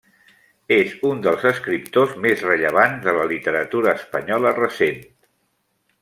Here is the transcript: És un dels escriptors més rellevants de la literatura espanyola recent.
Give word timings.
És 0.75 0.93
un 1.09 1.19
dels 1.25 1.43
escriptors 1.49 2.15
més 2.23 2.41
rellevants 2.47 3.05
de 3.09 3.13
la 3.17 3.27
literatura 3.35 3.93
espanyola 4.01 4.55
recent. 4.61 5.05